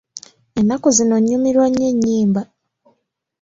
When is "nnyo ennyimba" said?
1.69-2.41